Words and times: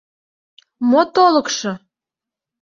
—Мо 0.89 1.01
толыкшо? 1.13 1.71